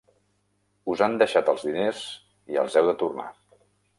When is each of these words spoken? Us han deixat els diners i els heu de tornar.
Us 0.93 1.03
han 1.07 1.17
deixat 1.23 1.51
els 1.53 1.65
diners 1.67 2.01
i 2.55 2.59
els 2.65 2.79
heu 2.81 2.91
de 2.91 2.97
tornar. 3.05 3.29